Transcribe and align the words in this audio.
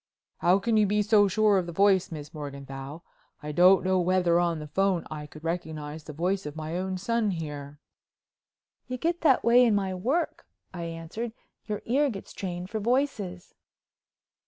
"How 0.37 0.57
can 0.57 0.77
you 0.77 0.87
be 0.87 1.03
so 1.03 1.27
sure 1.27 1.59
of 1.59 1.67
the 1.67 1.71
voice, 1.71 2.11
Miss 2.11 2.33
Morganthau? 2.33 3.03
I 3.43 3.51
don't 3.51 3.85
know 3.85 3.99
whether 3.99 4.39
on 4.39 4.57
the 4.57 4.65
phone 4.65 5.05
I 5.11 5.27
could 5.27 5.43
recognize 5.43 6.05
the 6.05 6.11
voice 6.11 6.47
of 6.47 6.55
my 6.55 6.75
own 6.75 6.97
son 6.97 7.29
here." 7.29 7.79
"You 8.87 8.97
get 8.97 9.21
that 9.21 9.43
way 9.45 9.63
in 9.63 9.75
my 9.75 9.93
work," 9.93 10.47
I 10.73 10.85
answered. 10.85 11.33
"Your 11.65 11.83
ear 11.85 12.09
gets 12.09 12.33
trained 12.33 12.71
for 12.71 12.79
voices." 12.79 13.53